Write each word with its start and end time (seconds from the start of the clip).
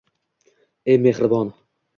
Ey 0.89 0.97
mehribon 1.05 1.55